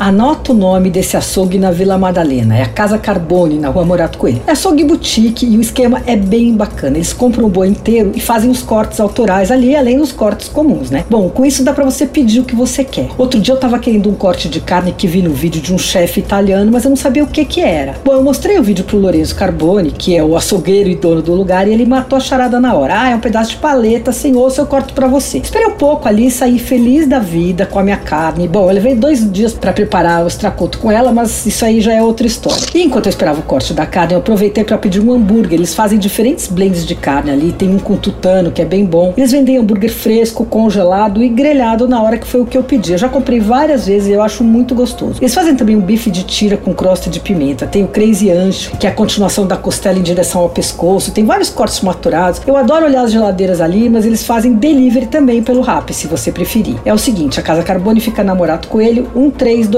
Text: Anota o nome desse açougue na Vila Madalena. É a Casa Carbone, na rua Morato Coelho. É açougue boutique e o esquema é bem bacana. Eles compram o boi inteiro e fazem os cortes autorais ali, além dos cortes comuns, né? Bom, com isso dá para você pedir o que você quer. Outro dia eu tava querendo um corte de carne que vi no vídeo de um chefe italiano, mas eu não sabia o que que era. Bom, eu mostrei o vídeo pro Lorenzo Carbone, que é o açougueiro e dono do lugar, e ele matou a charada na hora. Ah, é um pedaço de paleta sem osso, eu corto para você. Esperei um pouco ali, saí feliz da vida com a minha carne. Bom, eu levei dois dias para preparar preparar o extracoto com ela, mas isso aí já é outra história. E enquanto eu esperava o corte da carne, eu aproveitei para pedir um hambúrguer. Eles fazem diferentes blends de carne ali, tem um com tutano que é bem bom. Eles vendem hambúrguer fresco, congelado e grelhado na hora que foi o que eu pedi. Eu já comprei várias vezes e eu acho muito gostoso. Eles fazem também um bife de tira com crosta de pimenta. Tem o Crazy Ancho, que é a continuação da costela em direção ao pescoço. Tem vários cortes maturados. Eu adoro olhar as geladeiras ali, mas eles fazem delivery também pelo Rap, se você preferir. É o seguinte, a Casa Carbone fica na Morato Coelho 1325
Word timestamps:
Anota 0.00 0.52
o 0.52 0.54
nome 0.54 0.90
desse 0.90 1.16
açougue 1.16 1.58
na 1.58 1.72
Vila 1.72 1.98
Madalena. 1.98 2.56
É 2.56 2.62
a 2.62 2.68
Casa 2.68 2.96
Carbone, 2.98 3.58
na 3.58 3.68
rua 3.68 3.84
Morato 3.84 4.16
Coelho. 4.16 4.40
É 4.46 4.52
açougue 4.52 4.84
boutique 4.84 5.44
e 5.44 5.58
o 5.58 5.60
esquema 5.60 6.00
é 6.06 6.14
bem 6.14 6.54
bacana. 6.54 6.98
Eles 6.98 7.12
compram 7.12 7.46
o 7.46 7.48
boi 7.48 7.66
inteiro 7.66 8.12
e 8.14 8.20
fazem 8.20 8.48
os 8.48 8.62
cortes 8.62 9.00
autorais 9.00 9.50
ali, 9.50 9.74
além 9.74 9.98
dos 9.98 10.12
cortes 10.12 10.48
comuns, 10.48 10.88
né? 10.88 11.04
Bom, 11.10 11.28
com 11.28 11.44
isso 11.44 11.64
dá 11.64 11.72
para 11.72 11.84
você 11.84 12.06
pedir 12.06 12.38
o 12.38 12.44
que 12.44 12.54
você 12.54 12.84
quer. 12.84 13.08
Outro 13.18 13.40
dia 13.40 13.52
eu 13.52 13.58
tava 13.58 13.76
querendo 13.80 14.08
um 14.08 14.14
corte 14.14 14.48
de 14.48 14.60
carne 14.60 14.92
que 14.92 15.08
vi 15.08 15.20
no 15.20 15.32
vídeo 15.32 15.60
de 15.60 15.74
um 15.74 15.78
chefe 15.78 16.20
italiano, 16.20 16.70
mas 16.70 16.84
eu 16.84 16.90
não 16.90 16.96
sabia 16.96 17.24
o 17.24 17.26
que 17.26 17.44
que 17.44 17.60
era. 17.60 17.96
Bom, 18.04 18.12
eu 18.12 18.22
mostrei 18.22 18.56
o 18.56 18.62
vídeo 18.62 18.84
pro 18.84 19.00
Lorenzo 19.00 19.34
Carbone, 19.34 19.90
que 19.90 20.16
é 20.16 20.22
o 20.22 20.36
açougueiro 20.36 20.88
e 20.88 20.94
dono 20.94 21.22
do 21.22 21.34
lugar, 21.34 21.66
e 21.66 21.72
ele 21.72 21.84
matou 21.84 22.16
a 22.16 22.20
charada 22.20 22.60
na 22.60 22.72
hora. 22.72 23.00
Ah, 23.00 23.10
é 23.10 23.16
um 23.16 23.20
pedaço 23.20 23.50
de 23.50 23.56
paleta 23.56 24.12
sem 24.12 24.36
osso, 24.36 24.60
eu 24.60 24.66
corto 24.66 24.94
para 24.94 25.08
você. 25.08 25.38
Esperei 25.38 25.66
um 25.66 25.72
pouco 25.72 26.06
ali, 26.06 26.30
saí 26.30 26.60
feliz 26.60 27.04
da 27.08 27.18
vida 27.18 27.66
com 27.66 27.80
a 27.80 27.82
minha 27.82 27.96
carne. 27.96 28.46
Bom, 28.46 28.68
eu 28.68 28.74
levei 28.74 28.94
dois 28.94 29.28
dias 29.32 29.52
para 29.52 29.72
preparar 29.72 29.87
preparar 29.88 30.22
o 30.22 30.28
extracoto 30.28 30.78
com 30.78 30.92
ela, 30.92 31.10
mas 31.12 31.46
isso 31.46 31.64
aí 31.64 31.80
já 31.80 31.94
é 31.94 32.02
outra 32.02 32.26
história. 32.26 32.60
E 32.74 32.82
enquanto 32.82 33.06
eu 33.06 33.10
esperava 33.10 33.40
o 33.40 33.42
corte 33.42 33.72
da 33.72 33.86
carne, 33.86 34.12
eu 34.12 34.18
aproveitei 34.18 34.62
para 34.62 34.76
pedir 34.76 35.00
um 35.00 35.10
hambúrguer. 35.12 35.54
Eles 35.54 35.74
fazem 35.74 35.98
diferentes 35.98 36.46
blends 36.46 36.86
de 36.86 36.94
carne 36.94 37.30
ali, 37.30 37.52
tem 37.52 37.74
um 37.74 37.78
com 37.78 37.96
tutano 37.96 38.52
que 38.52 38.60
é 38.60 38.66
bem 38.66 38.84
bom. 38.84 39.14
Eles 39.16 39.32
vendem 39.32 39.56
hambúrguer 39.56 39.90
fresco, 39.90 40.44
congelado 40.44 41.22
e 41.22 41.28
grelhado 41.28 41.88
na 41.88 42.02
hora 42.02 42.18
que 42.18 42.26
foi 42.26 42.42
o 42.42 42.46
que 42.46 42.58
eu 42.58 42.62
pedi. 42.62 42.92
Eu 42.92 42.98
já 42.98 43.08
comprei 43.08 43.40
várias 43.40 43.86
vezes 43.86 44.08
e 44.08 44.12
eu 44.12 44.22
acho 44.22 44.44
muito 44.44 44.74
gostoso. 44.74 45.16
Eles 45.20 45.34
fazem 45.34 45.56
também 45.56 45.74
um 45.74 45.80
bife 45.80 46.10
de 46.10 46.22
tira 46.24 46.58
com 46.58 46.74
crosta 46.74 47.08
de 47.08 47.18
pimenta. 47.18 47.66
Tem 47.66 47.82
o 47.82 47.88
Crazy 47.88 48.30
Ancho, 48.30 48.76
que 48.76 48.86
é 48.86 48.90
a 48.90 48.94
continuação 48.94 49.46
da 49.46 49.56
costela 49.56 49.98
em 49.98 50.02
direção 50.02 50.42
ao 50.42 50.50
pescoço. 50.50 51.12
Tem 51.12 51.24
vários 51.24 51.48
cortes 51.48 51.80
maturados. 51.80 52.42
Eu 52.46 52.56
adoro 52.56 52.84
olhar 52.84 53.02
as 53.02 53.12
geladeiras 53.12 53.60
ali, 53.60 53.88
mas 53.88 54.04
eles 54.04 54.22
fazem 54.22 54.52
delivery 54.52 55.06
também 55.06 55.42
pelo 55.42 55.62
Rap, 55.62 55.94
se 55.94 56.06
você 56.06 56.30
preferir. 56.30 56.76
É 56.84 56.92
o 56.92 56.98
seguinte, 56.98 57.40
a 57.40 57.42
Casa 57.42 57.62
Carbone 57.62 58.00
fica 58.00 58.22
na 58.22 58.34
Morato 58.34 58.68
Coelho 58.68 59.08
1325 59.14 59.77